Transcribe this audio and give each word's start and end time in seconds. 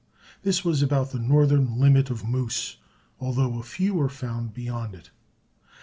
This 0.41 0.65
was 0.65 0.81
about 0.81 1.11
the 1.11 1.19
northern 1.19 1.77
limit 1.79 2.09
of 2.09 2.23
moose, 2.27 2.77
although 3.19 3.59
a 3.59 3.61
few 3.61 4.01
are 4.01 4.09
found 4.09 4.51
beyond 4.51 4.95
it. 4.95 5.11